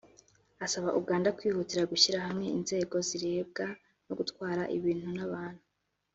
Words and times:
asaba 0.65 0.95
Uganda 1.01 1.35
kwihutira 1.37 1.89
gushyira 1.91 2.19
hamwe 2.27 2.47
inzego 2.57 2.95
zirebwa 3.07 3.65
no 4.05 4.13
gutwara 4.19 4.61
ibintu 4.77 5.07
n’abantu 5.15 5.63